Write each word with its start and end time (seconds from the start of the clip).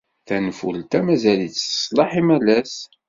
Tanfult-a 0.27 0.99
mazal-itt 1.05 1.63
teṣleḥ 1.71 2.09
imalas. 2.21 2.75